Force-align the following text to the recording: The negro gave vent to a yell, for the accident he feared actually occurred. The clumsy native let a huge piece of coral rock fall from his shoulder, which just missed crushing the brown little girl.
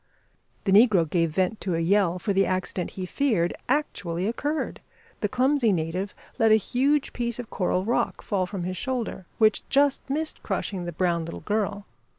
The 0.63 0.71
negro 0.71 1.07
gave 1.07 1.29
vent 1.29 1.61
to 1.61 1.75
a 1.75 1.79
yell, 1.79 2.17
for 2.17 2.33
the 2.33 2.47
accident 2.47 2.89
he 2.97 3.05
feared 3.05 3.53
actually 3.69 4.25
occurred. 4.25 4.79
The 5.19 5.29
clumsy 5.29 5.71
native 5.71 6.15
let 6.39 6.51
a 6.51 6.55
huge 6.55 7.13
piece 7.13 7.37
of 7.37 7.51
coral 7.51 7.85
rock 7.85 8.23
fall 8.23 8.47
from 8.47 8.63
his 8.63 8.77
shoulder, 8.77 9.27
which 9.37 9.61
just 9.69 10.09
missed 10.09 10.41
crushing 10.41 10.85
the 10.85 10.91
brown 10.91 11.23
little 11.25 11.41
girl. 11.41 11.85